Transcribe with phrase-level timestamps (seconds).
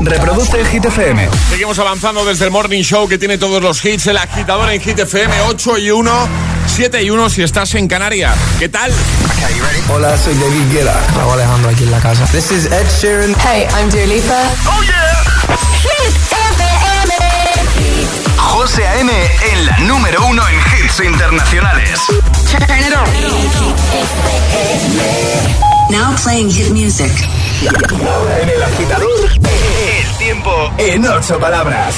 [0.00, 1.28] Reproduce el Hit FM.
[1.50, 4.06] Seguimos avanzando desde el Morning Show que tiene todos los hits.
[4.06, 6.28] El agitador en Hit FM 8 y 1,
[6.66, 8.36] 7 y 1 si estás en Canarias.
[8.58, 8.92] ¿Qué tal?
[9.88, 11.00] Hola, soy David Guetta.
[11.16, 12.24] Raúl Alejandro aquí en la casa.
[12.26, 13.34] This is Ed Sheeran.
[13.40, 14.42] Hey, I'm Dua Lipa.
[14.66, 15.24] ¡Oh, yeah!
[15.82, 17.14] Hit FM.
[18.36, 19.12] José A.M.
[19.52, 22.00] en la número uno en hits internacionales.
[22.50, 23.04] Turn it on.
[25.90, 27.10] Now playing hit music.
[27.66, 31.94] Ahora en el agitador, el tiempo en ocho palabras.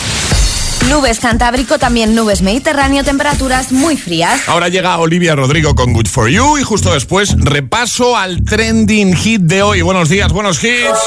[0.88, 4.48] Nubes Cantábrico, también nubes Mediterráneo, temperaturas muy frías.
[4.48, 9.40] Ahora llega Olivia Rodrigo con Good For You y justo después repaso al trending hit
[9.42, 9.82] de hoy.
[9.82, 11.00] Buenos días, buenos hits.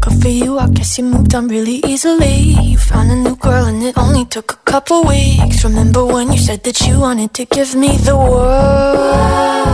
[0.00, 2.56] Good for you, I guess you moved on really easily.
[2.62, 5.62] You found a new girl and it only took a couple weeks.
[5.64, 9.73] Remember when you said that you wanted to give me the world?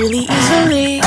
[0.00, 1.00] Really easily.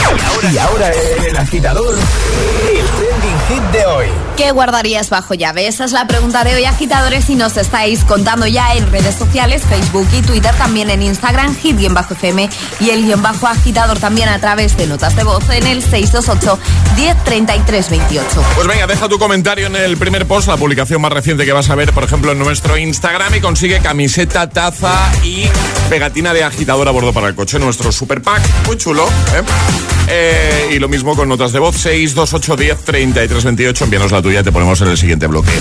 [0.51, 4.07] Y ahora en el agitador, el trending hit de hoy.
[4.37, 5.67] ¿Qué guardarías bajo llave?
[5.67, 9.63] Esa es la pregunta de hoy, agitadores, y nos estáis contando ya en redes sociales,
[9.67, 12.49] Facebook y Twitter, también en Instagram, hit-fm
[12.79, 16.59] y el guion bajo agitador también a través de notas de voz en el 628
[16.95, 18.43] 103328.
[18.55, 21.69] Pues venga, deja tu comentario en el primer post, la publicación más reciente que vas
[21.69, 25.47] a ver, por ejemplo, en nuestro Instagram y consigue camiseta, taza y
[25.89, 29.41] pegatina de agitador a bordo para el coche, nuestro super pack, muy chulo, ¿eh?
[30.09, 33.83] Eh, y lo mismo con notas de voz 628 10 33 28.
[33.85, 35.51] Envíanos la tuya y te ponemos en el siguiente bloque.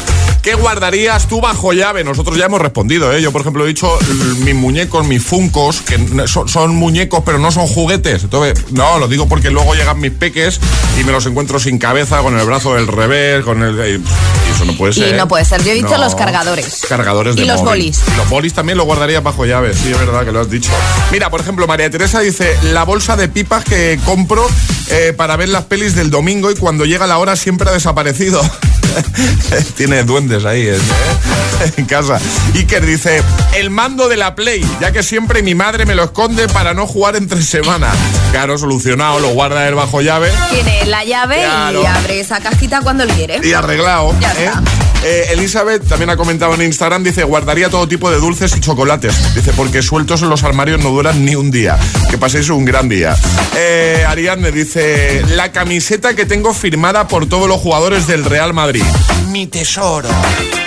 [0.42, 2.02] ¿Qué guardarías tú bajo llave?
[2.02, 3.22] Nosotros ya hemos respondido, ¿eh?
[3.22, 3.96] Yo, por ejemplo, he dicho
[4.38, 8.24] mis muñecos, mis funcos, que son, son muñecos, pero no son juguetes.
[8.24, 10.60] Entonces, no, lo digo porque luego llegan mis peques
[11.00, 13.74] y me los encuentro sin cabeza, con el brazo del revés, con el.
[13.76, 15.14] Y eso no puede ser.
[15.14, 15.62] Y no puede ser.
[15.62, 15.98] Yo he dicho No.
[15.98, 16.80] los cargadores.
[16.88, 17.68] Cargadores de Y los móvil.
[17.84, 18.00] bolis.
[18.12, 20.70] Y los bolis también los guardaría bajo llave, sí, es verdad que lo has dicho.
[21.10, 24.46] Mira, por ejemplo, María Teresa dice, la bolsa de pipas que compro
[24.88, 28.40] eh, para ver las pelis del domingo y cuando llega la hora siempre ha desaparecido.
[29.76, 30.78] Tiene duendes ahí ¿eh?
[31.76, 32.18] en casa.
[32.54, 33.22] Iker dice,
[33.54, 36.86] el mando de la Play, ya que siempre mi madre me lo esconde para no
[36.86, 37.90] jugar entre semana.
[38.32, 41.82] Claro, solucionado, lo guarda él bajo llave Tiene la llave Claro.
[41.82, 43.40] y abre esa cajita cuando él quiere.
[43.46, 44.14] y arreglado.
[44.20, 44.44] Ya ¿eh?
[44.46, 44.62] está.
[45.04, 49.34] Eh, Elizabeth también ha comentado en Instagram, dice, guardaría todo tipo de dulces y chocolates.
[49.34, 51.78] Dice, porque sueltos en los armarios no duran ni un día.
[52.10, 53.16] Que paséis un gran día.
[53.56, 58.84] Eh, Ariadne dice, la camiseta que tengo firmada por todos los jugadores del Real Madrid.
[59.28, 60.08] Mi tesoro.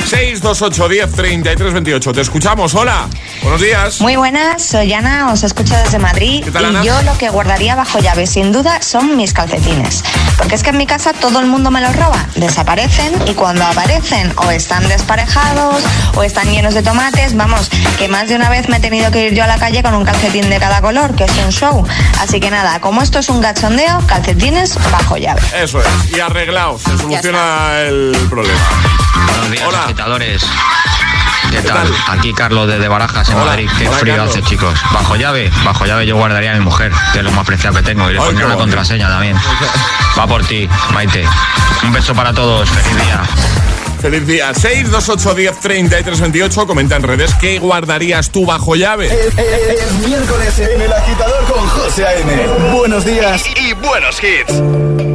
[0.05, 2.13] 628 10 33 28.
[2.13, 2.75] Te escuchamos.
[2.75, 3.07] Hola.
[3.41, 4.01] Buenos días.
[4.01, 6.83] Muy buenas, soy Ana, os escucho desde Madrid ¿Qué tal, y Ana?
[6.83, 10.03] yo lo que guardaría bajo llave sin duda son mis calcetines.
[10.37, 13.63] Porque es que en mi casa todo el mundo me los roba, desaparecen y cuando
[13.63, 15.83] aparecen o están desparejados
[16.15, 19.27] o están llenos de tomates, vamos, que más de una vez me he tenido que
[19.27, 21.85] ir yo a la calle con un calcetín de cada color, que es un show.
[22.19, 25.41] Así que nada, como esto es un gachondeo, calcetines bajo llave.
[25.55, 25.87] Eso es.
[26.15, 26.81] Y arreglaos.
[26.83, 28.59] Se soluciona el problema.
[29.27, 29.83] Buenos días, Hola.
[29.85, 30.43] agitadores.
[31.51, 31.87] ¿Qué, ¿Qué tal?
[32.05, 32.19] tal?
[32.19, 33.45] Aquí Carlos desde Barajas, en Hola.
[33.45, 33.69] Madrid.
[33.77, 34.35] Qué Hola, frío Carlos.
[34.35, 34.79] hace, chicos.
[34.91, 37.83] Bajo llave, bajo llave yo guardaría a mi mujer, que es lo más preciado que
[37.83, 38.09] tengo.
[38.09, 39.37] Y le pondría una contraseña también.
[40.17, 41.23] Va por ti, Maite.
[41.83, 42.69] Un beso para todos.
[42.69, 43.21] Feliz día.
[44.01, 44.53] Feliz día.
[44.53, 46.67] 628 10 33 28.
[46.67, 49.07] Comenta en redes qué guardarías tú bajo llave.
[49.07, 52.47] Es, es- es miércoles en el agitador con José A.M.
[52.73, 55.14] Buenos días y, y buenos hits.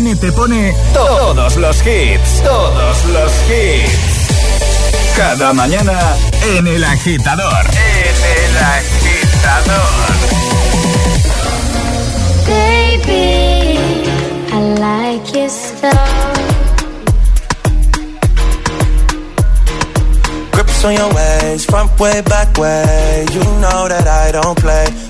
[0.00, 2.42] Te pone todos los hits.
[2.42, 5.14] Todos los hits.
[5.14, 6.16] Cada mañana
[6.56, 7.66] en el agitador.
[7.68, 9.90] En el agitador.
[12.46, 14.10] Baby,
[14.50, 15.92] I like your stuff.
[20.52, 23.26] Grips on your ways, front way, back way.
[23.34, 25.09] You know that I don't play.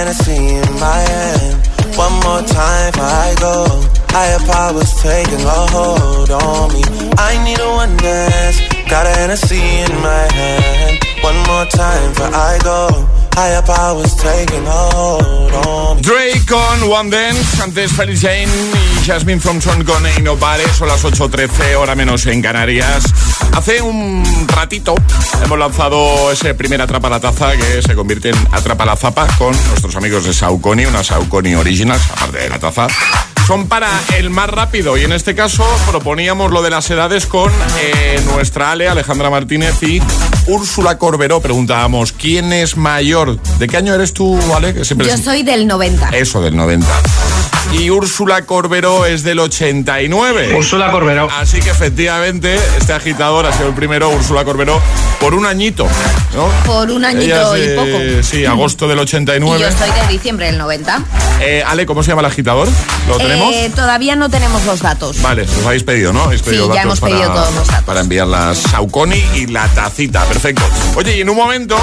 [0.00, 1.60] Hennessy in my hand.
[1.94, 3.56] One more time before I go.
[4.08, 6.82] Higher powers taking a hold on me.
[7.18, 8.58] I need a one dance.
[8.88, 11.04] Got a Hennessy in my hand.
[11.20, 13.19] One more time before I go.
[16.00, 21.04] Drake con One Dance, antes Felix Jane y Jasmine Thompson con Ain't Nobody, son las
[21.04, 23.04] 8.13, hora menos en Canarias.
[23.54, 24.94] Hace un ratito
[25.42, 29.56] hemos lanzado ese primer Atrapa la Taza que se convierte en Atrapa la Zapa con
[29.68, 32.86] nuestros amigos de Saucony, una Saucony Originals, aparte de la taza.
[33.50, 37.50] Son para el más rápido y en este caso proponíamos lo de las edades con
[37.80, 40.00] eh, nuestra Ale, Alejandra Martínez y
[40.46, 41.40] Úrsula Corberó.
[41.40, 43.42] Preguntábamos, ¿quién es mayor?
[43.58, 44.72] ¿De qué año eres tú, Ale?
[44.72, 46.10] Que siempre Yo es- soy del 90.
[46.10, 46.86] Eso, del 90.
[47.72, 50.54] Y Úrsula Corberó es del 89.
[50.56, 51.28] Úrsula Corberó.
[51.30, 54.80] Así que efectivamente, este agitador ha sido el primero, Úrsula Corberó,
[55.20, 55.86] por un añito,
[56.34, 56.48] ¿no?
[56.66, 58.22] Por un añito Ella es y poco.
[58.22, 59.60] Sí, agosto del Y 89.
[59.60, 61.00] yo soy de diciembre del 90.
[61.40, 62.68] Eh, Ale, ¿cómo se llama el agitador?
[63.08, 63.54] ¿Lo tenemos?
[63.54, 65.22] Eh, todavía no tenemos los datos.
[65.22, 66.24] Vale, los habéis pedido, ¿no?
[66.24, 67.84] Habéis pedido Sí, ya hemos para, pedido todos los datos.
[67.84, 70.62] Para enviar la Saucony y la tacita, perfecto.
[70.96, 71.76] Oye, y en un momento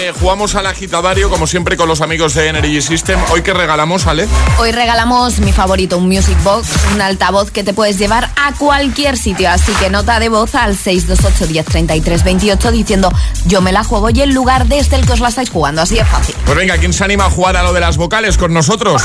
[0.00, 3.20] eh, jugamos al agitadario, como siempre, con los amigos de Energy System.
[3.30, 4.26] Hoy que regalamos, Ale.
[4.58, 9.16] Hoy regalamos mi favorito, un Music Box, un altavoz que te puedes llevar a cualquier
[9.16, 9.50] sitio.
[9.50, 13.12] Así que nota de voz al 628 1033 28 diciendo
[13.46, 15.82] yo me la juego y el lugar desde el que os la estáis jugando.
[15.82, 16.34] Así es fácil.
[16.44, 19.02] Pues venga, ¿quién se anima a jugar a lo de las vocales con nosotros?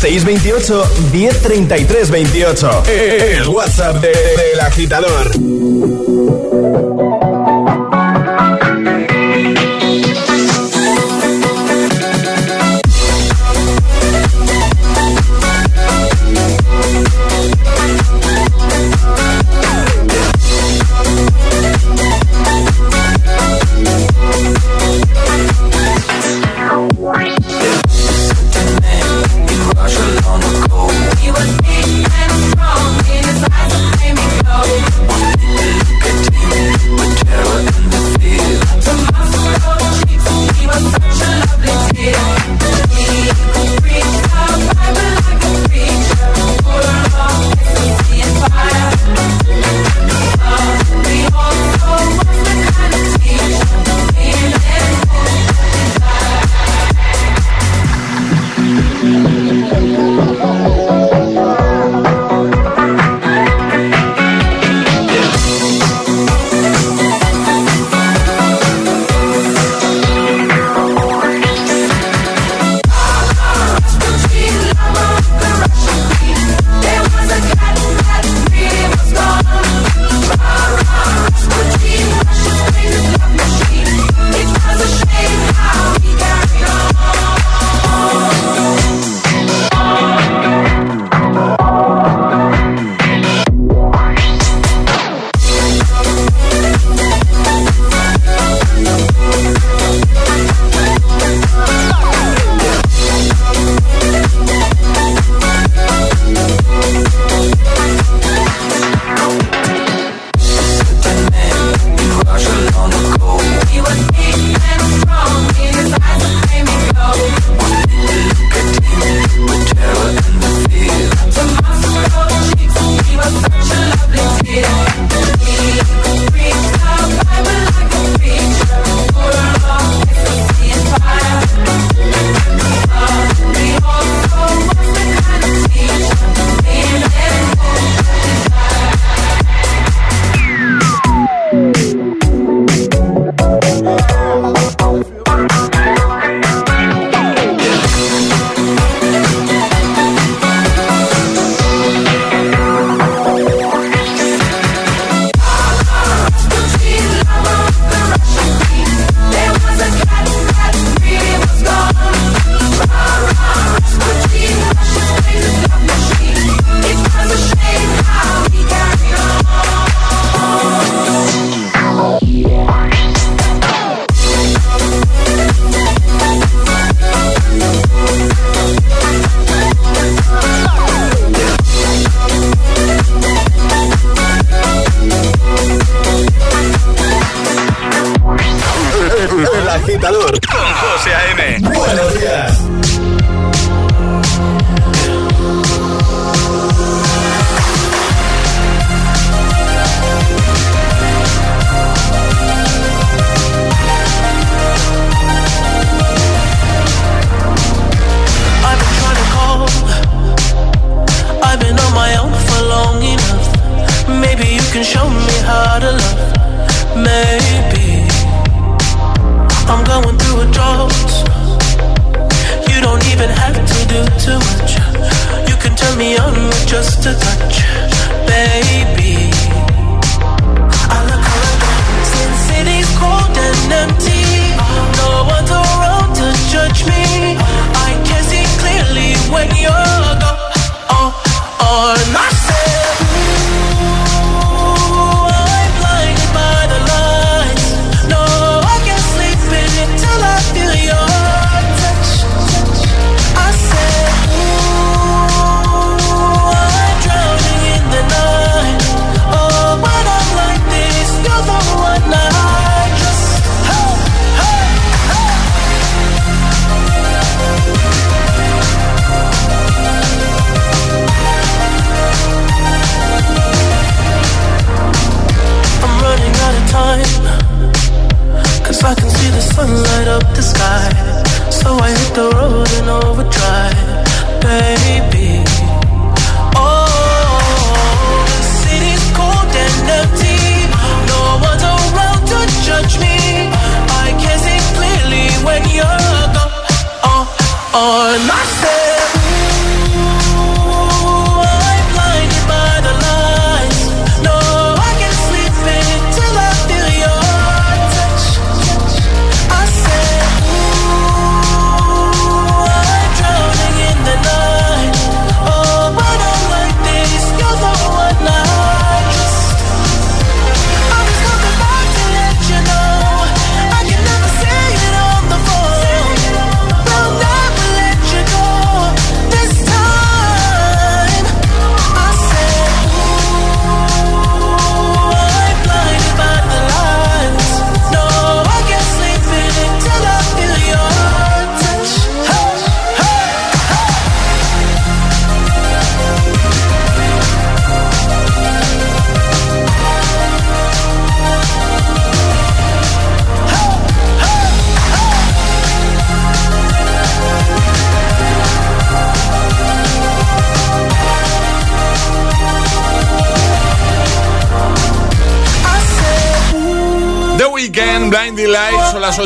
[0.00, 2.82] 628 1033 28.
[2.86, 5.30] El WhatsApp de- del agitador.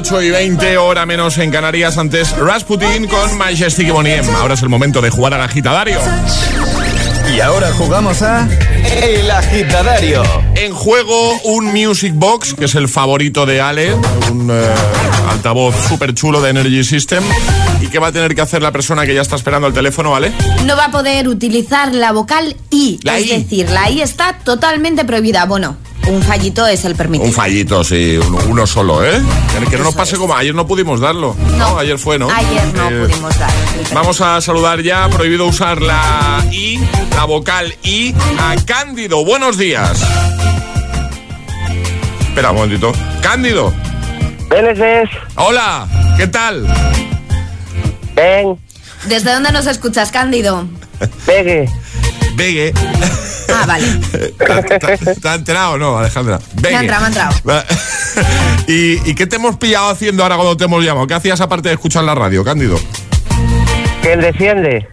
[0.00, 1.98] 8 y 20, hora menos en Canarias.
[1.98, 4.24] Antes Rasputin con Majestic y Boniem.
[4.36, 5.98] Ahora es el momento de jugar al agitadario.
[7.36, 8.48] Y ahora jugamos a
[9.02, 10.22] El Agitadario.
[10.54, 14.74] En juego un Music Box, que es el favorito de Ale, un eh,
[15.28, 17.22] altavoz súper chulo de Energy System.
[17.82, 20.12] ¿Y qué va a tener que hacer la persona que ya está esperando al teléfono,
[20.12, 20.32] ¿vale?
[20.64, 23.00] No va a poder utilizar la vocal I.
[23.02, 23.42] La es I.
[23.42, 25.44] decir, la I está totalmente prohibida.
[25.44, 25.76] Bueno,
[26.08, 27.28] un fallito es el permitido.
[27.28, 29.20] Un fallito, sí, uno, uno solo, ¿eh?
[29.70, 31.36] Que no nos pase como ayer no pudimos darlo.
[31.56, 32.28] No, ayer fue, ¿no?
[32.30, 33.50] Ayer no Eh, pudimos dar.
[33.94, 36.80] Vamos a saludar ya, prohibido usar la I,
[37.14, 39.24] la vocal I, a Cándido.
[39.24, 40.02] Buenos días.
[42.28, 42.92] Espera un momentito.
[43.22, 43.72] Cándido.
[44.48, 45.86] Beneses, Hola,
[46.16, 46.66] ¿qué tal?
[48.16, 48.58] ven,
[49.06, 50.66] ¿Desde dónde nos escuchas, Cándido?
[51.24, 51.68] pegue.
[52.34, 52.74] Vegue.
[53.54, 53.86] Ah, vale.
[54.10, 56.38] ¿Te, te- te ha enterado o no, Alejandra?
[56.54, 56.70] Vegue.
[56.70, 57.64] Me ha entrado, me ha entrado.
[58.66, 61.06] ¿Y, ¿Y qué te hemos pillado haciendo ahora cuando te hemos llamado?
[61.06, 62.78] ¿Qué hacías aparte de escuchar la radio, Cándido?
[64.02, 64.88] ¿Quién desciende?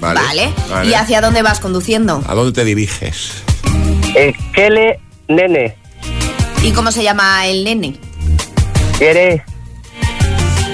[0.00, 0.20] Vale.
[0.20, 0.52] Vale.
[0.70, 0.90] vale.
[0.90, 2.22] ¿Y hacia dónde vas conduciendo?
[2.26, 3.30] ¿A dónde te diriges?
[4.14, 5.76] El Kele Nene.
[6.62, 7.96] ¿Y cómo se llama el nene?
[8.98, 9.42] ¿Quiere?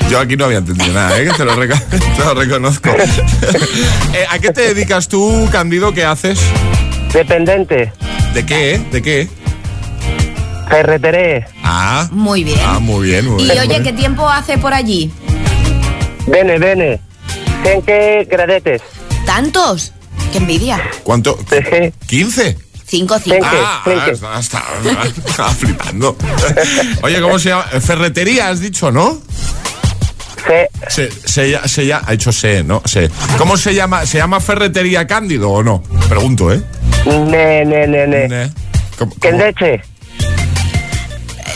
[0.08, 1.24] Yo aquí no había entendido nada, ¿eh?
[1.26, 1.80] que te lo, reco-
[2.16, 2.90] te lo reconozco.
[4.12, 5.92] Eh, ¿A qué te dedicas tú, Candido?
[5.94, 6.40] ¿Qué haces?
[7.12, 7.92] Dependente.
[8.34, 8.74] ¿De qué?
[8.74, 8.86] eh?
[8.92, 9.28] ¿De qué?
[10.68, 11.44] Ferreteré.
[11.64, 12.60] Ah, Muy bien.
[12.64, 13.58] ah muy bien, muy Y bien.
[13.58, 15.10] oye, ¿qué tiempo hace por allí?
[16.28, 17.00] Bene, bene.
[17.64, 18.82] Gente gradetes.
[19.26, 19.92] ¿Tantos?
[20.32, 20.80] ¡Qué envidia!
[21.02, 21.36] ¿Cuánto?
[21.38, 22.56] ¿15?
[22.86, 23.38] Cinco, cinco.
[23.44, 24.62] Ah, ah, está- está-
[25.26, 26.16] estaba flipando.
[27.02, 27.64] Oye, ¿cómo se llama?
[27.64, 29.18] Ferretería, has dicho, ¿no?
[30.88, 32.82] Se, se, ya- se ya- ha hecho se, ¿no?
[32.84, 33.10] Se.
[33.38, 34.06] ¿Cómo se llama?
[34.06, 35.82] ¿Se llama Ferretería Cándido o no?
[36.08, 36.60] Pregunto, ¿eh?
[37.06, 38.28] Ne, ne, ne, ne.
[38.28, 38.50] Ne.
[38.98, 39.80] ¿Cómo- ¿Quién leche?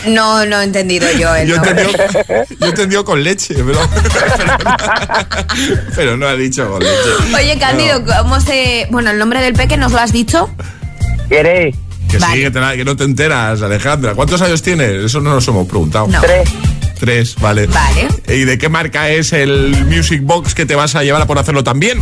[0.07, 1.89] No, no he entendido yo el Yo entendido,
[2.59, 3.79] yo he entendido con leche, pero,
[5.95, 7.35] pero no ha dicho con leche.
[7.35, 8.87] Oye, Cándido, ¿cómo se...?
[8.91, 10.49] Bueno, el nombre del peque nos lo has dicho.
[11.27, 11.75] ¿Queréis?
[12.09, 12.35] Que Vale.
[12.35, 14.13] sí, que, te la- que no te enteras, Alejandra.
[14.13, 15.05] ¿Cuántos años tienes?
[15.05, 16.07] Eso no nos hemos preguntado.
[16.07, 16.21] No.
[16.21, 16.49] Tres.
[16.99, 17.67] Tres, vale.
[17.67, 18.07] Vale.
[18.27, 21.37] ¿Y de qué marca es el Music Box que te vas a llevar a por
[21.37, 21.99] hacerlo también?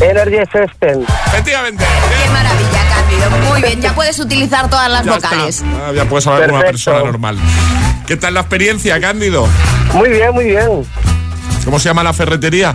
[0.00, 1.04] Energy System.
[1.26, 1.84] Efectivamente.
[2.22, 3.50] Qué maravilla, Cándido.
[3.50, 5.62] Muy bien, ya puedes utilizar todas las Ya vocales.
[5.64, 7.38] Ah, ya puedes hablar con una persona normal.
[8.06, 9.48] ¿Qué tal la experiencia, Cándido?
[9.94, 10.84] Muy bien, muy bien.
[11.64, 12.74] ¿Cómo se llama la ferretería?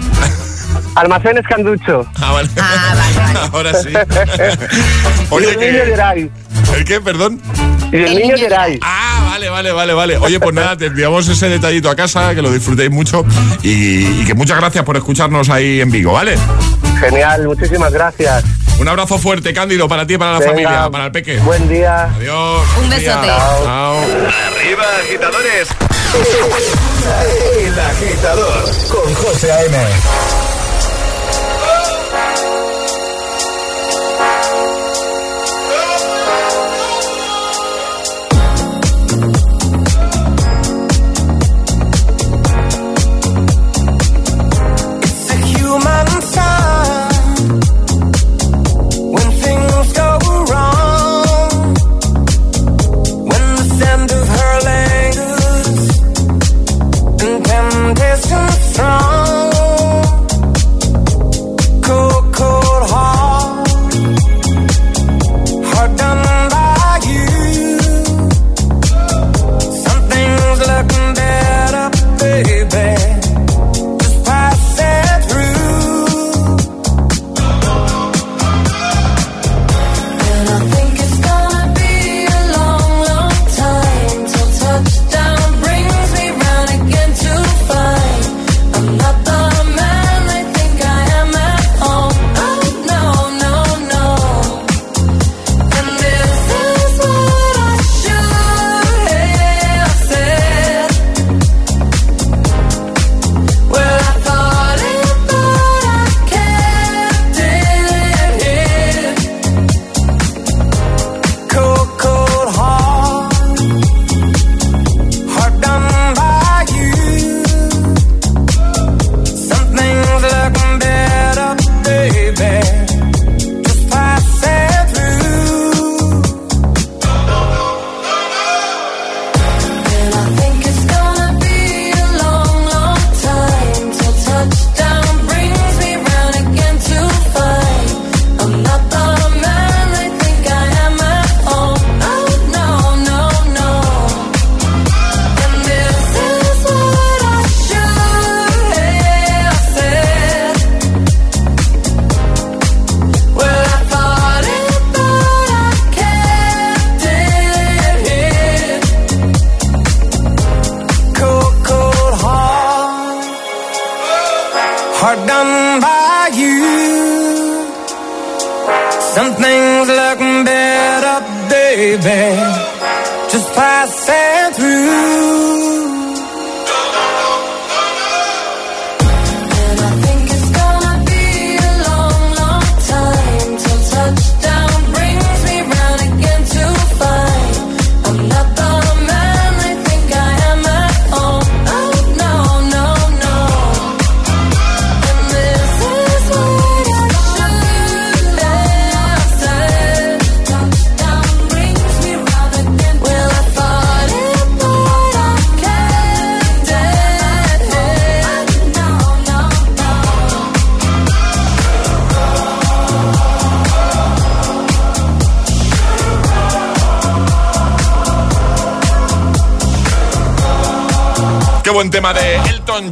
[0.95, 2.06] Almacenes Canducho.
[2.19, 2.50] Ah, vale.
[2.60, 3.50] Ah, vale, vale.
[3.54, 3.89] Ahora sí.
[3.89, 5.86] y Oye, el niño que...
[5.91, 6.32] Geray.
[6.76, 7.02] ¿El qué?
[7.02, 7.41] Perdón.
[7.91, 8.80] Y el, El niño niño Geray.
[8.82, 9.16] Ah,
[9.58, 10.17] vale, vale, vale.
[10.17, 13.26] Oye, pues nada, te enviamos ese detallito a casa, que lo disfrutéis mucho
[13.63, 16.38] y, y que muchas gracias por escucharnos ahí en Vigo, ¿vale?
[17.00, 18.43] Genial, muchísimas gracias.
[18.80, 21.38] Un abrazo fuerte, Cándido, para ti y para la Venga, familia, para el peque.
[21.39, 22.04] Buen día.
[22.04, 22.67] Adiós.
[22.84, 23.28] Un besote.
[23.28, 23.98] Chao.
[23.98, 25.67] Arriba, agitadores.
[27.60, 29.78] El agitador con José A.M.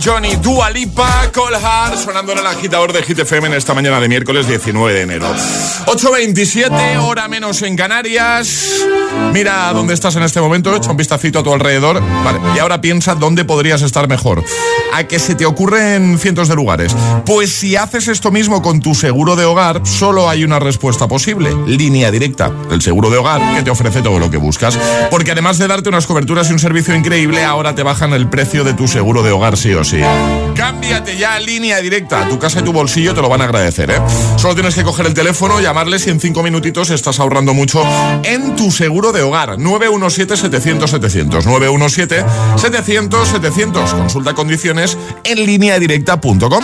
[0.05, 1.57] Elton John y Dua Lipa, Cold
[2.01, 5.27] sonando en el agitador de Hit FM en esta mañana de miércoles 19 de enero.
[5.85, 8.85] 8.27, hora menos en Canarias.
[9.33, 12.01] Mira dónde estás en este momento, echa un vistacito a tu alrededor.
[12.23, 14.45] Vale, y ahora piensa dónde podrías estar mejor.
[14.93, 16.95] A que se te ocurren cientos de lugares.
[17.25, 21.53] Pues si haces esto mismo con tu seguro de hogar, solo hay una respuesta posible.
[21.67, 24.79] Línea directa, el seguro de hogar que te ofrece todo lo que buscas.
[25.11, 28.63] Porque además de darte unas coberturas y un servicio increíble, ahora te bajan el precio
[28.63, 29.99] de tu seguro de hogar sí o sí.
[30.65, 32.27] Cámbiate ya a línea directa.
[32.27, 34.01] Tu casa y tu bolsillo te lo van a agradecer, ¿eh?
[34.35, 37.83] Solo tienes que coger el teléfono, llamarles y en cinco minutitos estás ahorrando mucho
[38.23, 39.57] en tu seguro de hogar.
[39.57, 41.43] 917-700-700.
[41.43, 43.91] 917-700-700.
[43.91, 46.63] Consulta condiciones en línea directa.com.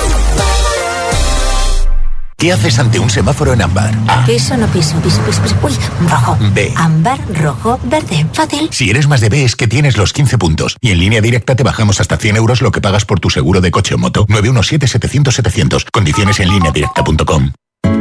[2.41, 3.93] ¿Qué haces ante un semáforo en ámbar?
[4.25, 5.55] Piso, no piso, piso, piso, piso.
[5.61, 5.73] Uy,
[6.09, 6.35] rojo.
[6.55, 6.73] B.
[6.75, 8.25] Ámbar, rojo, verde.
[8.33, 8.67] Fácil.
[8.71, 10.75] Si eres más de B es que tienes los 15 puntos.
[10.81, 13.61] Y en línea directa te bajamos hasta 100 euros lo que pagas por tu seguro
[13.61, 14.25] de coche o moto.
[14.25, 15.85] 917-700-700.
[15.91, 17.51] Condiciones en línea directa.com.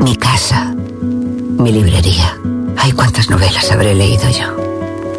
[0.03, 0.75] Mi casa.
[1.59, 2.35] Mi librería.
[2.79, 4.57] Ay, cuántas novelas habré leído yo.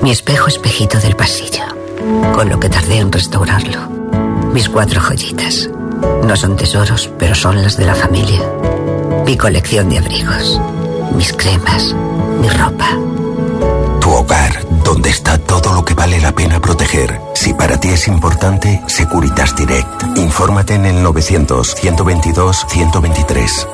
[0.01, 1.65] Mi espejo espejito del pasillo.
[2.33, 3.87] Con lo que tardé en restaurarlo.
[4.51, 5.69] Mis cuatro joyitas.
[6.23, 8.41] No son tesoros, pero son las de la familia.
[9.25, 10.59] Mi colección de abrigos.
[11.15, 11.93] Mis cremas.
[12.39, 12.87] Mi ropa.
[13.99, 17.21] Tu hogar, donde está todo lo que vale la pena proteger.
[17.35, 20.17] Si para ti es importante, Securitas Direct.
[20.17, 23.67] Infórmate en el 900-122-123.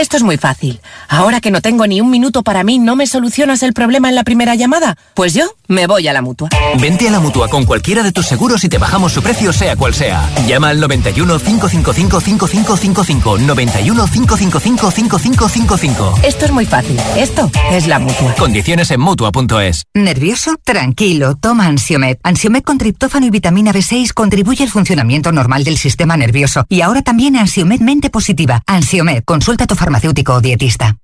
[0.00, 0.80] Esto es muy fácil.
[1.10, 4.14] Ahora que no tengo ni un minuto para mí, ¿no me solucionas el problema en
[4.14, 4.96] la primera llamada?
[5.12, 6.48] Pues yo me voy a la mutua.
[6.80, 9.76] Vente a la mutua con cualquiera de tus seguros y te bajamos su precio, sea
[9.76, 10.26] cual sea.
[10.46, 13.38] Llama al 91 555 5555.
[13.40, 16.14] 91 555 5555.
[16.22, 16.98] Esto es muy fácil.
[17.18, 18.34] Esto es la mutua.
[18.36, 19.84] Condiciones en mutua.es.
[19.92, 20.56] ¿Nervioso?
[20.64, 21.36] Tranquilo.
[21.36, 22.16] Toma Ansiomed.
[22.22, 26.64] Ansiomed con triptófano y vitamina B6 contribuye al funcionamiento normal del sistema nervioso.
[26.70, 28.62] Y ahora también Ansiomed Mente Positiva.
[28.66, 29.24] Ansiomed.
[29.24, 30.96] Consulta a tu farmacéutico o dietista.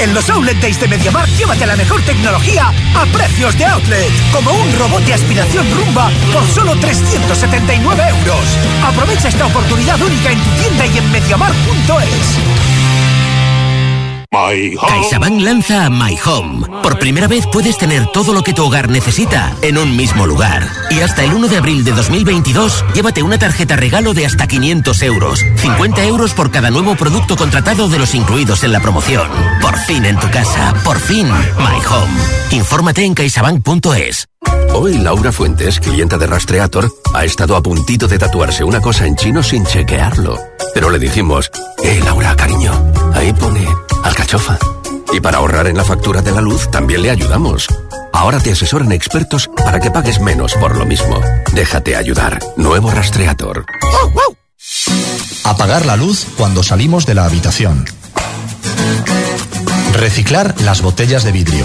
[0.00, 4.10] En los Outlet Days de MediaMarkt, llévate la mejor tecnología a precios de outlet.
[4.32, 8.44] Como un robot de aspiración rumba por solo 379 euros.
[8.84, 12.89] Aprovecha esta oportunidad única en tu tienda y en MediaMarkt.es.
[14.32, 16.64] CaixaBank lanza My Home.
[16.84, 20.68] Por primera vez puedes tener todo lo que tu hogar necesita en un mismo lugar.
[20.88, 25.02] Y hasta el 1 de abril de 2022, llévate una tarjeta regalo de hasta 500
[25.02, 25.44] euros.
[25.56, 29.28] 50 euros por cada nuevo producto contratado de los incluidos en la promoción.
[29.60, 30.74] Por fin en tu casa.
[30.84, 32.14] Por fin My Home.
[32.52, 34.28] Infórmate en caixabank.es.
[34.74, 39.16] Hoy Laura Fuentes, clienta de Rastreator, ha estado a puntito de tatuarse una cosa en
[39.16, 40.38] chino sin chequearlo.
[40.72, 41.50] Pero le dijimos,
[41.82, 42.72] eh, Laura, cariño,
[43.12, 43.66] ahí pone
[44.02, 44.58] alcachofa.
[45.12, 47.66] Y para ahorrar en la factura de la luz también le ayudamos.
[48.12, 51.20] Ahora te asesoran expertos para que pagues menos por lo mismo.
[51.52, 52.38] Déjate ayudar.
[52.56, 53.66] Nuevo Rastreator.
[55.44, 57.84] Apagar la luz cuando salimos de la habitación.
[59.94, 61.64] Reciclar las botellas de vidrio.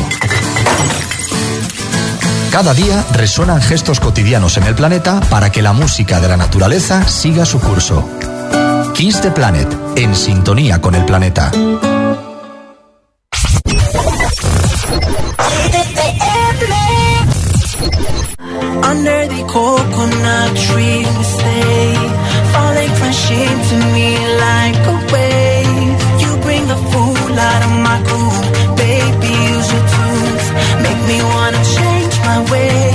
[2.51, 7.07] Cada día resuenan gestos cotidianos en el planeta para que la música de la naturaleza
[7.07, 8.07] siga su curso.
[8.93, 11.51] Kiss the Planet, en sintonía con el planeta.
[18.91, 21.95] Under the coconut tree we stay
[22.53, 24.09] Falling crashing to me
[24.45, 28.41] like a wave You bring the fool out of my cool
[28.77, 30.45] Baby, use your tools
[30.85, 31.64] Make me wanna
[32.25, 32.94] my ways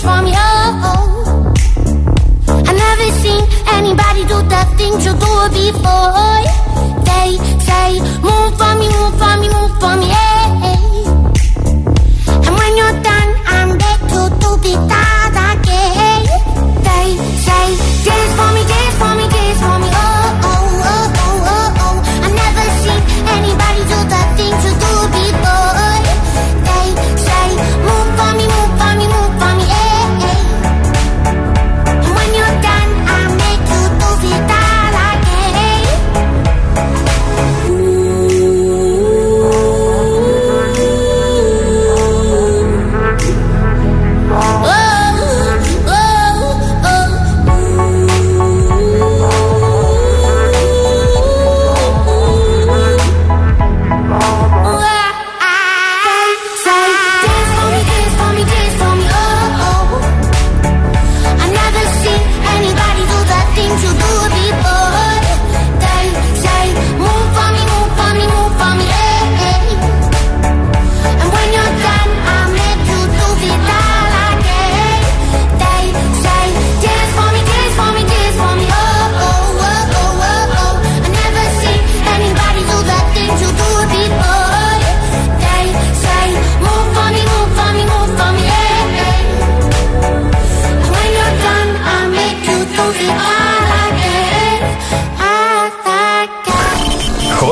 [0.00, 0.30] from oh.
[0.30, 0.38] you.
[2.68, 3.42] I never seen
[3.74, 6.44] anybody do the things you do before.
[7.08, 7.30] They
[7.66, 7.88] say,
[8.22, 10.64] move for me, move for me, move for me, yeah.
[12.46, 15.07] And when you're done, I'm there to, to be done.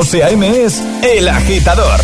[0.07, 0.63] José A.M.
[0.63, 1.99] es El Agitador.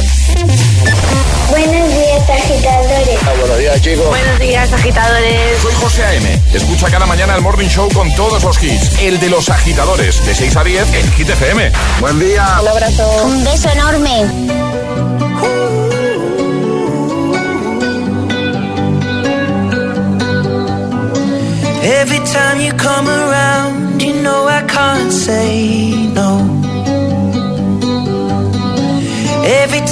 [1.50, 3.20] Buenos días, agitadores.
[3.22, 4.08] Ah, buenos días, chicos.
[4.10, 5.62] Buenos días, agitadores.
[5.62, 6.42] Soy José A.M.
[6.54, 9.00] Escucha cada mañana el Morning Show con todos los hits.
[9.00, 11.72] El de los agitadores, de 6 a 10 en Hit FM.
[12.02, 12.58] Buen día.
[12.62, 13.24] Un abrazo.
[13.24, 14.28] Un beso enorme.
[22.02, 26.23] Every time you come around, you know I can't say no.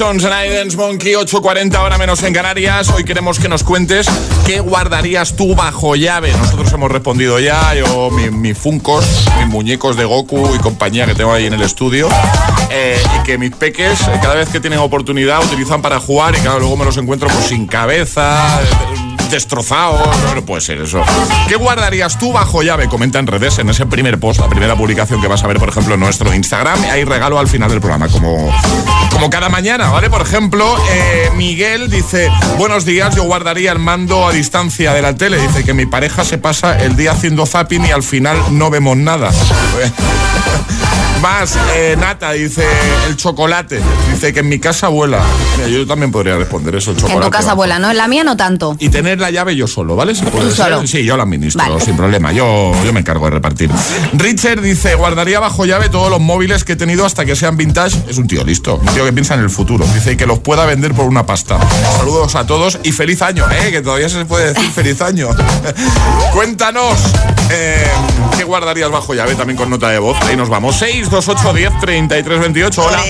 [0.00, 2.88] Stones and Idens, Monkey, 8.40 ahora menos en Canarias.
[2.88, 4.06] Hoy queremos que nos cuentes
[4.46, 6.32] qué guardarías tú bajo llave.
[6.32, 9.04] Nosotros hemos respondido ya, yo, mi- mis funcos,
[9.38, 12.08] mis muñecos de Goku y compañía que tengo ahí en el estudio.
[12.70, 16.38] eh, y que mis peques, eh, cada vez que tienen oportunidad, utilizan para jugar y
[16.38, 18.58] claro, luego me los encuentro pues sin cabeza,
[19.30, 20.16] destrozados.
[20.24, 21.02] No, no puede ser eso.
[21.46, 22.88] ¿Qué guardarías tú bajo llave?
[22.88, 25.68] Comenta en redes, en ese primer post, la primera publicación que vas a ver, por
[25.68, 26.80] ejemplo, en nuestro Instagram.
[26.90, 28.50] Hay regalo al final del programa, como,
[29.20, 30.08] como cada mañana, ¿vale?
[30.08, 35.14] Por ejemplo, eh, Miguel dice, buenos días, yo guardaría el mando a distancia de la
[35.14, 35.38] tele.
[35.38, 38.96] Dice que mi pareja se pasa el día haciendo zapping y al final no vemos
[38.96, 39.30] nada.
[41.22, 42.64] Más, eh, Nata dice
[43.06, 43.80] el chocolate.
[44.12, 45.20] Dice que en mi casa vuela.
[45.58, 47.18] Mira, yo también podría responder eso, el chocolate.
[47.18, 47.90] en tu casa abuela, ¿no?
[47.90, 48.74] En la mía no tanto.
[48.78, 50.14] Y tener la llave yo solo, ¿vale?
[50.14, 50.72] ¿Se puede ¿Tú ser?
[50.72, 50.86] solo?
[50.86, 51.84] Sí, yo la administro, Vale.
[51.84, 52.32] sin problema.
[52.32, 53.70] Yo, yo me encargo de repartir.
[54.14, 57.98] Richard dice, guardaría bajo llave todos los móviles que he tenido hasta que sean vintage.
[58.08, 59.84] Es un tío listo, un tío que piensa en el futuro.
[59.92, 61.58] Dice y que los pueda vender por una pasta.
[61.98, 63.70] Saludos a todos y feliz año, ¿eh?
[63.70, 65.28] Que todavía se puede decir feliz año.
[66.32, 66.98] Cuéntanos,
[67.50, 67.86] eh,
[68.38, 69.34] ¿qué guardarías bajo llave?
[69.34, 70.16] También con nota de voz.
[70.22, 70.76] Ahí nos vamos.
[70.76, 72.78] 6, 2, 8, 10, 33, 28.
[72.78, 73.00] Hola.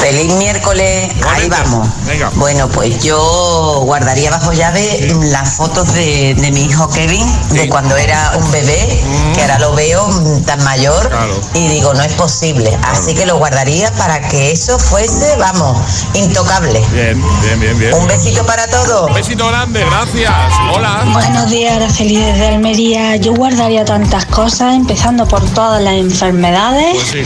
[0.00, 1.88] Feliz miércoles, ahí vamos.
[2.06, 2.30] Venga.
[2.34, 7.96] Bueno, pues yo guardaría bajo llave las fotos de, de mi hijo Kevin, de cuando
[7.96, 9.02] era un bebé,
[9.34, 11.10] que ahora lo veo mm, tan mayor
[11.54, 12.78] y digo, no es posible.
[12.84, 15.78] Así que lo guardaría para que eso fuese, vamos,
[16.14, 16.80] intocable.
[16.92, 17.94] Bien, bien, bien, bien.
[17.94, 19.08] Un besito para todos.
[19.08, 20.32] Un besito grande, gracias.
[20.74, 21.04] Hola.
[21.12, 23.16] Buenos días, Araceli desde Almería.
[23.16, 27.22] Yo guardaría tantas cosas, empezando por todas las enfermedades Pues sí.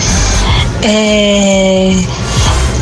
[0.83, 2.07] eh,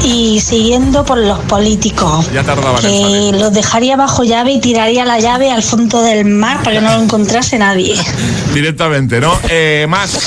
[0.05, 2.27] y siguiendo por los políticos.
[2.33, 6.25] Ya tardaban en Que los dejaría bajo llave y tiraría la llave al fondo del
[6.25, 7.97] mar para que no lo encontrase nadie.
[8.55, 9.33] Directamente, ¿no?
[9.49, 10.19] Eh, más.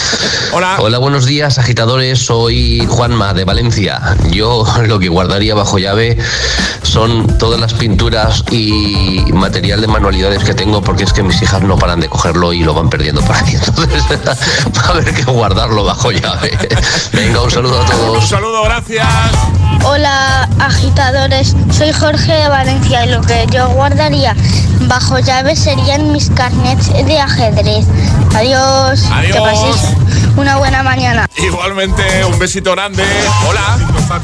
[0.54, 0.78] Hola.
[0.80, 2.20] Hola, buenos días, agitadores.
[2.20, 4.16] Soy Juanma de Valencia.
[4.32, 6.18] Yo lo que guardaría bajo llave
[6.84, 11.62] son todas las pinturas y material de manualidades que tengo porque es que mis hijas
[11.62, 13.56] no paran de cogerlo y lo van perdiendo por ahí.
[13.68, 14.04] Entonces,
[14.78, 16.58] va a haber que guardarlo bajo llave.
[17.14, 18.28] Venga, un saludo a Un todos.
[18.28, 19.08] saludo, gracias.
[19.84, 24.36] Hola agitadores, soy Jorge de Valencia y lo que yo guardaría
[24.82, 27.86] bajo llave serían mis carnets de ajedrez.
[28.36, 29.36] Adiós, Adiós.
[29.36, 29.96] que paséis
[30.38, 31.28] una buena mañana.
[31.38, 33.04] Igualmente, un besito grande.
[33.48, 33.78] Hola.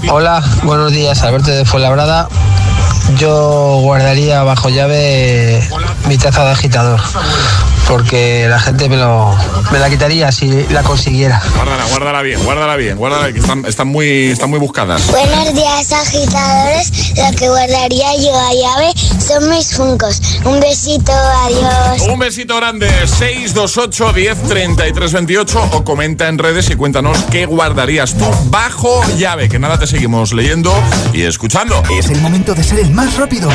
[0.10, 2.30] Hola, buenos días, Alberto de Fuenlabrada.
[3.18, 5.62] Yo guardaría bajo llave
[6.08, 7.00] mi taza de agitador.
[7.88, 9.34] porque la gente me, lo,
[9.72, 11.42] me la quitaría si la consiguiera.
[11.56, 15.08] Guárdala, guárdala bien, guárdala bien, guárdala, que están, están, muy, están muy buscadas.
[15.08, 17.14] Buenos días, agitadores.
[17.16, 18.94] Lo que guardaría yo a llave
[19.26, 20.22] son mis funcos.
[20.44, 22.02] Un besito, adiós.
[22.12, 28.16] Un besito grande, 628 10 33 28 o comenta en redes y cuéntanos qué guardarías
[28.16, 30.74] tú bajo llave, que nada te seguimos leyendo
[31.14, 31.82] y escuchando.
[31.98, 33.50] Es el momento de ser el más rápido.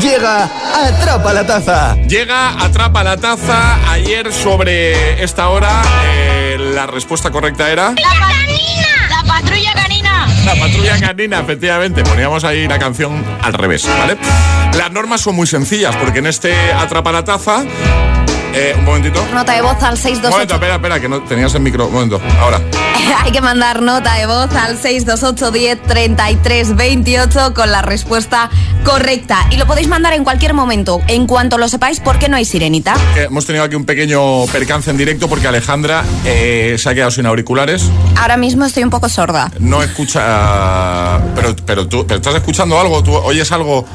[0.00, 1.96] Llega Atrapa la Taza.
[2.08, 3.78] Llega Atrapa la Taza.
[3.90, 7.90] Ayer sobre esta hora eh, la respuesta correcta era...
[7.90, 9.08] ¡La canina!
[9.10, 10.26] ¡La patrulla canina!
[10.46, 12.02] La patrulla canina, efectivamente.
[12.04, 14.16] Poníamos ahí la canción al revés, ¿vale?
[14.78, 17.64] Las normas son muy sencillas porque en este Atrapa la Taza
[18.54, 19.24] eh, un momentito.
[19.32, 20.26] Nota de voz al 628.
[20.26, 21.86] Un momento, espera, espera, que no tenías el micro.
[21.86, 22.60] Un momento, ahora.
[23.24, 28.50] Hay que mandar nota de voz al 628 10 33 28 con la respuesta
[28.84, 29.46] correcta.
[29.50, 32.94] Y lo podéis mandar en cualquier momento, en cuanto lo sepáis, porque no hay sirenita.
[33.16, 37.26] hemos tenido aquí un pequeño percance en directo porque Alejandra eh, se ha quedado sin
[37.26, 37.90] auriculares.
[38.16, 39.50] Ahora mismo estoy un poco sorda.
[39.58, 41.20] No escucha.
[41.34, 43.86] Pero, pero tú pero estás escuchando algo, tú oyes algo.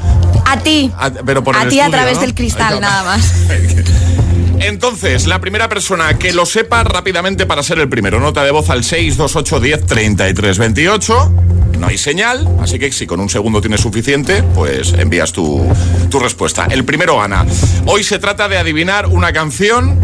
[0.44, 0.90] A ti.
[0.98, 3.32] A, pero por a ti a través del cristal, nada más.
[4.60, 8.20] Entonces, la primera persona que lo sepa rápidamente para ser el primero.
[8.20, 11.32] Nota de voz al 628 10 33 28.
[11.78, 15.64] No hay señal, así que si con un segundo tienes suficiente, pues envías tu,
[16.10, 16.66] tu respuesta.
[16.70, 17.46] El primero gana.
[17.86, 19.98] Hoy se trata de adivinar una canción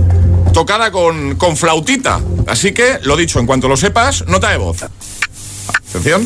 [0.52, 2.20] tocada con, con flautita.
[2.46, 4.84] Así que, lo dicho, en cuanto lo sepas, nota de voz.
[5.90, 6.24] Atención.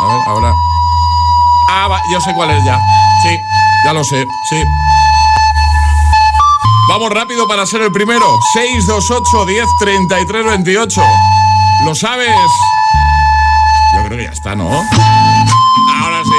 [0.00, 0.54] A ver, ahora.
[1.68, 2.78] Ah, va, yo sé cuál es ya.
[3.22, 3.36] Sí,
[3.84, 4.62] ya lo sé, sí.
[6.90, 8.26] Vamos rápido para ser el primero.
[8.52, 11.00] 628 10 33 28.
[11.84, 12.34] ¿Lo sabes?
[13.94, 14.68] Yo creo que ya está, ¿no?
[14.68, 16.30] Ahora sí.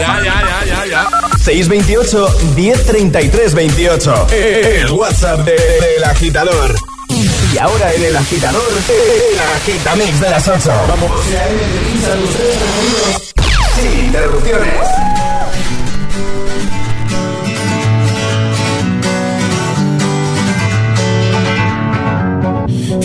[0.00, 1.08] Ya, ya, ya, ya, ya.
[1.36, 4.26] 628 10 33 28.
[4.30, 6.74] El WhatsApp del agitador.
[7.52, 10.72] Y ahora en el agitador, el agitamix de las 8.
[10.88, 11.10] Vamos.
[13.76, 15.11] Sin interrupciones.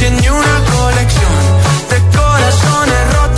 [0.00, 1.32] tiene una colección
[1.90, 3.29] de corazones rotos.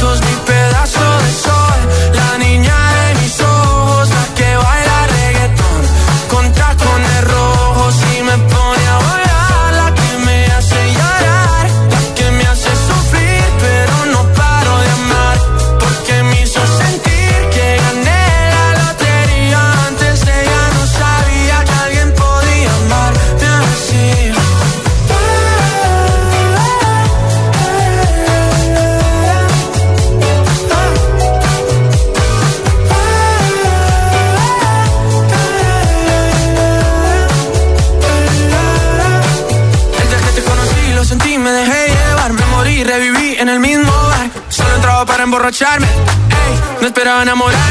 [46.80, 47.61] No esperaba enamorarme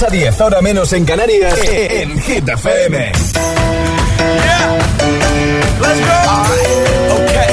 [0.00, 3.12] 6 a 10, ahora menos en Canarias, en Hit FM.
[5.78, 6.16] Let's go.
[7.20, 7.50] okay.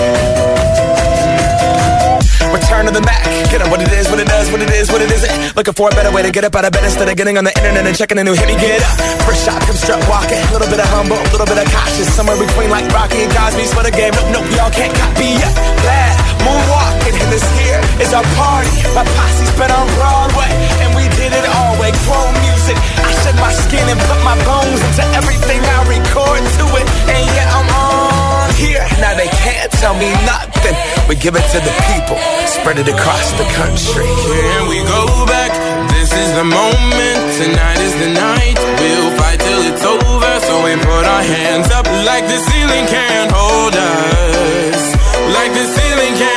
[2.54, 3.26] Return to the Mac.
[3.52, 5.58] Get up what it is, what it does, what it is, what it isn't.
[5.58, 7.44] Looking for a better way to get up out of bed instead of getting on
[7.44, 8.48] the internet and checking a new hit.
[8.48, 8.98] Me get up.
[9.28, 10.40] First shot, come strut walking.
[10.40, 12.08] A little bit of humble, a little bit of cautious.
[12.16, 14.14] Somewhere between like Rocky and Cosby's for the game.
[14.16, 15.54] Nope, nope, y'all can't copy yet.
[15.84, 18.72] Glad moonwalking, and this here is our party.
[18.96, 20.52] My posse's been on Broadway,
[20.84, 21.92] and we did it all way.
[22.08, 22.78] Chrome music.
[23.04, 26.86] I shed my skin and put my bones into everything I record to it.
[27.12, 28.84] And yet I'm on here.
[29.04, 30.76] Now they can't tell me nothing.
[31.10, 32.18] We give it to the people,
[32.48, 34.08] spread it across the country.
[34.08, 35.52] Can we go back?
[35.96, 37.18] This is the moment.
[37.40, 38.58] Tonight is the night.
[38.80, 40.32] We'll fight till it's over.
[40.48, 44.84] So we put our hands up like the ceiling can't hold us.
[45.38, 46.37] Like the ceiling can't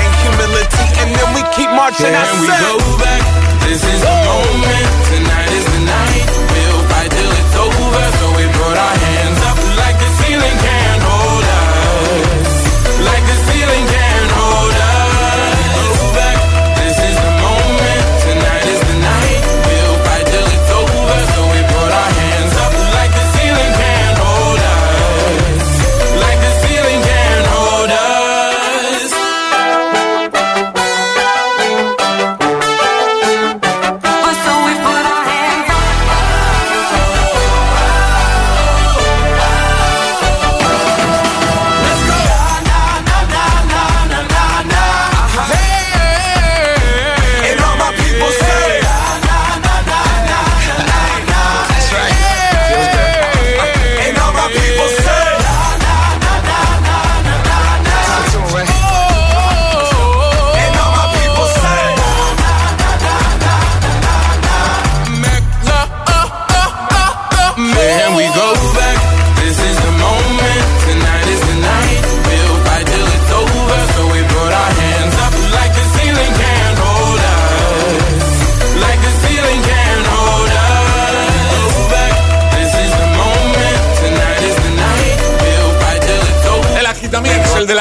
[1.99, 2.15] and then we keep marching.
[2.15, 3.21] I Can we said- go back?
[3.67, 5.10] This is the moment.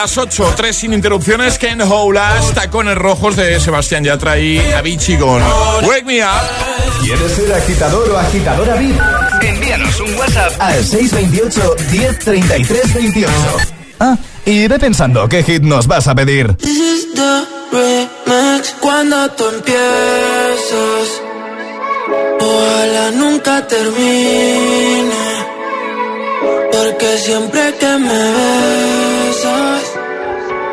[0.00, 5.42] Las 8, 3 sin interrupciones, Ken Houlas, Tacones Rojos de Sebastián Yatra y Avicii con
[5.82, 7.04] Wake Me Up.
[7.04, 8.98] ¿Quieres ser agitador o agitadora VIP?
[9.42, 13.32] Envíanos un WhatsApp al 628 1033 28.
[13.98, 16.56] Ah, y ve pensando qué hit nos vas a pedir.
[16.56, 21.20] This is the remix cuando tú empiezas.
[22.40, 25.10] Ojalá nunca termine.
[26.72, 29.09] Porque siempre que me besas,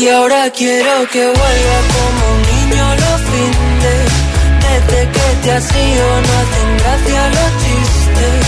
[0.00, 4.08] Y ahora quiero que vuelva como un niño los fines.
[4.64, 8.40] Desde que te has ido no hacen gracia los chistes.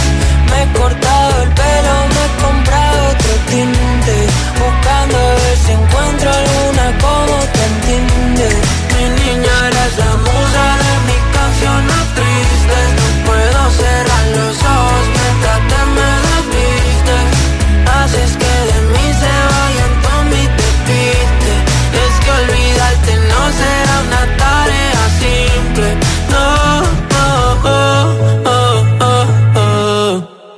[0.49, 4.17] Me he cortado el pelo, me he comprado otro tinte.
[4.63, 8.49] Buscando a ver si encuentro alguna como te entiende.
[8.95, 12.87] Mi niña eres la musa de mis canciones tristes.
[12.97, 14.82] No puedo cerrar los ojos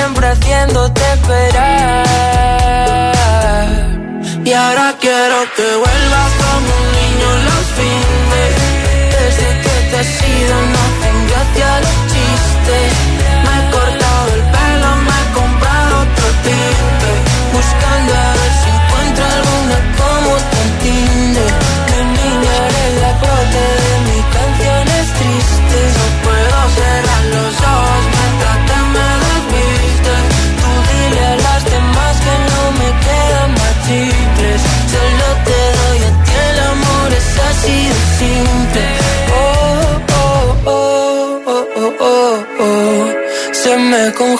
[0.00, 2.04] siempre haciéndote esperar.
[4.44, 7.39] Y ahora quiero que vuelvas como un niño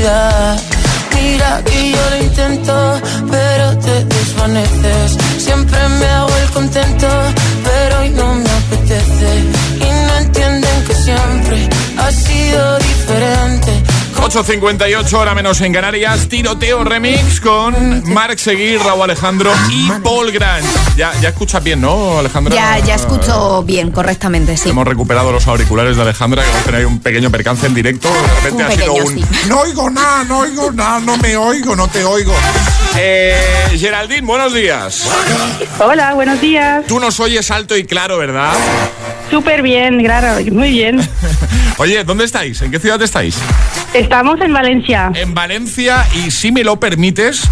[0.00, 0.60] electricidad
[1.14, 5.18] Mira que yo lo intento, pero te desvaneces.
[5.38, 7.08] Siempre me hago el contento,
[7.62, 9.44] pero hoy no me apetece.
[9.76, 13.82] Y no entienden que siempre ha sido diferente.
[14.16, 16.28] 8.58, hora menos en Canarias.
[16.28, 20.66] Tiroteo remix con Marc Seguir, Raúl Alejandro y Paul Grant.
[21.00, 22.54] Ya, ya escuchas bien, ¿no, Alejandra?
[22.54, 24.68] Ya, ya escucho bien, correctamente, sí.
[24.68, 28.10] Hemos recuperado los auriculares de Alejandra, que hemos tenido un pequeño percance en directo.
[28.12, 29.14] De repente Un ha sido un.
[29.14, 29.24] sí.
[29.48, 32.34] No oigo nada, no oigo nada, no me oigo, no te oigo.
[32.98, 33.34] Eh,
[33.78, 35.08] Geraldine, buenos días.
[35.78, 36.84] Hola, buenos días.
[36.86, 38.52] Tú nos oyes alto y claro, ¿verdad?
[39.30, 41.00] Súper bien, claro, muy bien.
[41.78, 42.60] Oye, ¿dónde estáis?
[42.60, 43.36] ¿En qué ciudad estáis?
[43.94, 45.10] Estamos en Valencia.
[45.14, 47.44] En Valencia, y si me lo permites,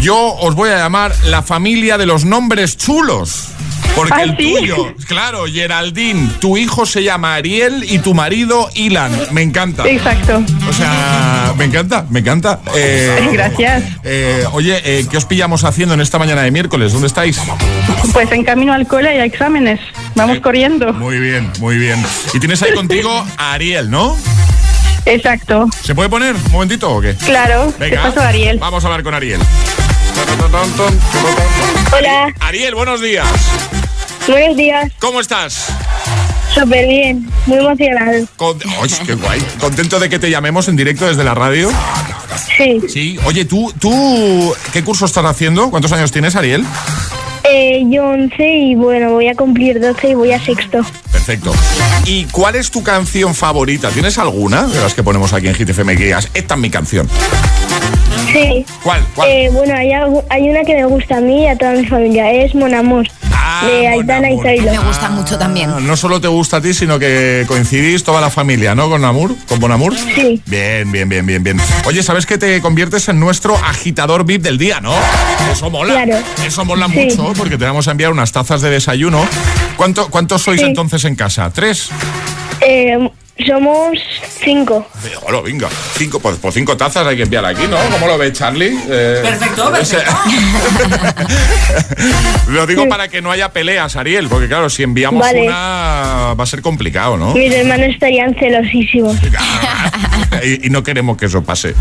[0.00, 3.48] yo os voy a llamar la familia de los nombres chulos.
[3.94, 4.54] Porque ¿Ah, el sí?
[4.60, 9.10] tuyo, claro, Geraldine, tu hijo se llama Ariel y tu marido Ilan.
[9.32, 9.88] Me encanta.
[9.88, 10.40] Exacto.
[10.68, 12.60] O sea, me encanta, me encanta.
[12.76, 13.82] Eh, Gracias.
[14.04, 16.92] eh, oye, eh, ¿qué os pillamos haciendo en esta mañana de miércoles?
[16.92, 17.40] ¿Dónde estáis?
[18.12, 19.80] Pues en camino al cole y a exámenes.
[20.14, 20.92] Vamos corriendo.
[20.92, 22.00] Muy bien, muy bien.
[22.34, 24.16] Y tienes ahí contigo a Ariel, ¿no?
[25.06, 25.66] Exacto.
[25.82, 27.14] ¿Se puede poner un momentito o qué?
[27.16, 28.58] Claro, te Venga, paso a Ariel.
[28.58, 29.40] Vamos a hablar con Ariel.
[31.96, 32.34] Hola.
[32.40, 33.26] Ariel, buenos días.
[34.26, 34.90] Buenos días.
[34.98, 35.66] ¿Cómo estás?
[36.54, 38.26] Súper bien, muy emocionado.
[38.36, 39.40] Con- ¡Ay, qué guay!
[39.60, 41.70] ¿Contento de que te llamemos en directo desde la radio?
[42.56, 42.80] Sí.
[42.88, 43.18] Sí.
[43.24, 45.70] Oye, ¿tú, tú qué curso estás haciendo?
[45.70, 46.64] ¿Cuántos años tienes, Ariel?
[47.44, 50.84] Eh, yo 11 y bueno, voy a cumplir 12 y voy a sexto.
[51.12, 51.52] Perfecto.
[52.04, 53.90] ¿Y cuál es tu canción favorita?
[53.90, 57.08] ¿Tienes alguna de las que ponemos aquí en GTFM que digas, esta es mi canción?
[58.32, 58.64] Sí.
[58.82, 59.02] ¿Cuál?
[59.14, 59.28] ¿Cuál?
[59.30, 62.54] Eh, bueno, hay, una que me gusta a mí y a toda mi familia, es
[62.54, 63.06] Mon Amour,
[63.66, 64.70] de Aitana y Zoilo.
[64.70, 65.70] Me gusta mucho también.
[65.86, 68.88] No solo te gusta a ti, sino que coincidís toda la familia, ¿no?
[68.88, 69.94] Con Amur, con Bonamur.
[69.96, 70.40] Sí.
[70.46, 71.60] Bien, bien, bien, bien, bien.
[71.86, 74.94] Oye, ¿sabes que te conviertes en nuestro agitador VIP del día, no?
[75.50, 75.94] Eso mola.
[76.04, 76.22] Claro.
[76.46, 76.98] Eso mola Sí.
[76.98, 79.24] mucho porque te vamos a enviar unas tazas de desayuno.
[79.76, 80.66] ¿Cuánto, ¿Cuántos sois Sí.
[80.66, 81.50] entonces en casa?
[81.52, 81.88] ¿Tres?
[82.60, 83.10] Eh,
[83.46, 83.98] somos
[84.42, 84.86] cinco.
[85.22, 85.68] Hola, venga.
[85.96, 87.76] Cinco, pues, pues cinco tazas hay que enviar aquí, ¿no?
[87.92, 88.76] ¿Cómo lo ves, Charlie?
[88.88, 89.98] Eh, Perfecto, ese-
[92.48, 95.42] lo digo para que no haya peleas, Ariel, porque claro, si enviamos Vale.
[95.46, 97.34] una va a ser complicado, ¿no?
[97.34, 99.16] Mis hermanos estarían celosísimos.
[100.44, 101.74] y, y no queremos que eso pase.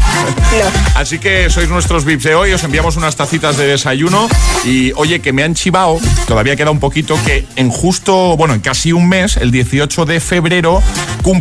[0.96, 4.28] Así que sois nuestros VIPs de hoy, os enviamos unas tacitas de desayuno
[4.66, 8.60] y oye, que me han chivado, todavía queda un poquito, que en justo, bueno, en
[8.62, 10.82] casi un mes, el 18 de febrero,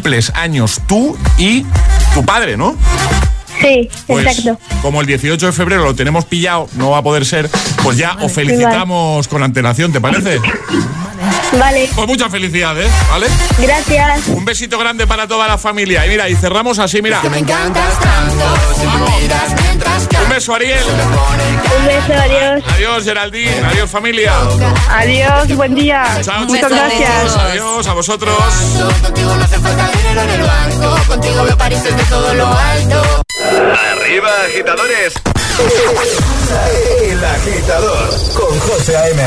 [0.07, 1.66] cumples años tú y
[2.14, 2.76] tu padre, ¿no?
[3.61, 4.61] Sí, Pues, exacto.
[4.82, 7.50] como el 18 de febrero lo tenemos pillado, no va a poder ser,
[7.82, 10.38] pues ya os felicitamos con antelación, ¿te parece?
[11.59, 11.88] Vale.
[11.92, 13.26] Pues muchas felicidades, ¿vale?
[13.59, 14.28] Gracias.
[14.28, 16.07] Un besito grande para toda la familia.
[16.07, 17.20] Y mira, y cerramos así, mira.
[17.34, 18.44] encantas tanto,
[19.20, 19.75] miras
[20.22, 20.84] Un beso, Ariel.
[21.78, 22.62] Un beso, adiós.
[22.74, 23.61] Adiós, Geraldine.
[23.66, 24.32] Adiós, familia.
[24.90, 26.05] Adiós, buen día.
[26.22, 26.70] Chao, Muchas chicos.
[26.70, 27.36] gracias.
[27.36, 28.36] Adiós a vosotros.
[29.03, 30.97] Contigo no hace falta dinero en el banco.
[31.09, 33.22] Contigo veo París desde todo lo alto.
[33.92, 35.14] Arriba, agitadores.
[37.03, 39.22] El agitador con José A.M.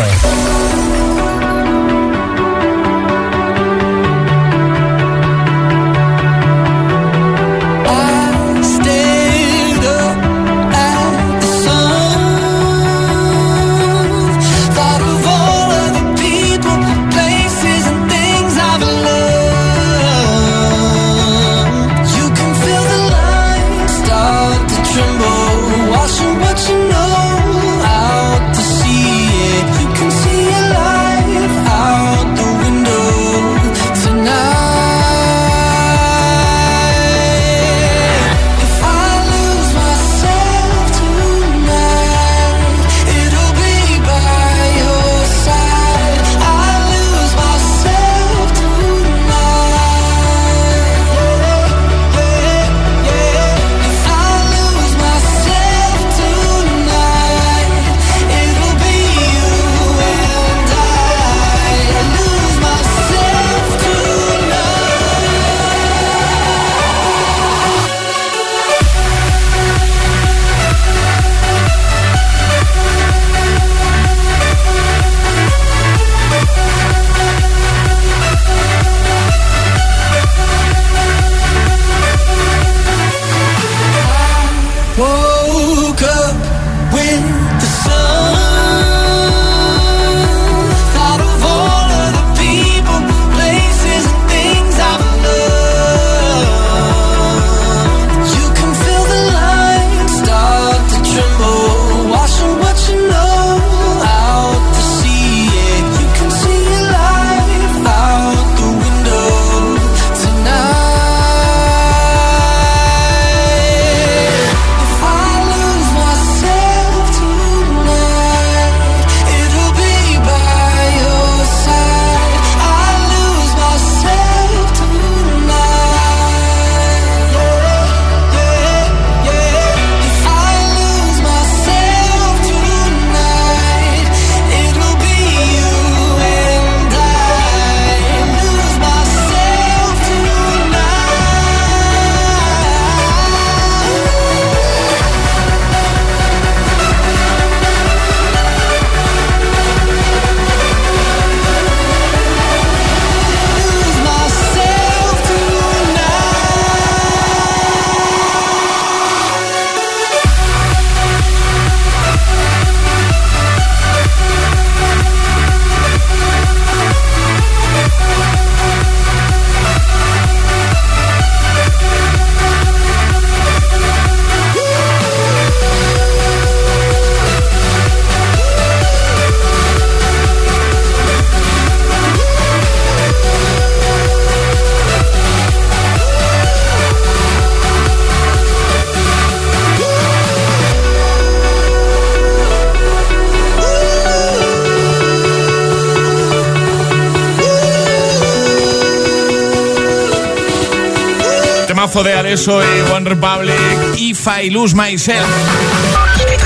[202.30, 203.55] de Alesso y One Republic,
[203.97, 205.27] If I Lose Myself.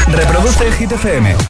[0.08, 1.44] Reproduce el Hit FM.